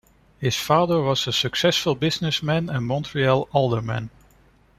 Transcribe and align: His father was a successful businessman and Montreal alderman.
His 0.39 0.55
father 0.55 0.99
was 0.99 1.27
a 1.27 1.31
successful 1.31 1.93
businessman 1.93 2.69
and 2.71 2.87
Montreal 2.87 3.47
alderman. 3.51 4.09